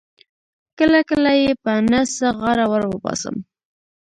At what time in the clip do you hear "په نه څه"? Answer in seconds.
1.63-2.27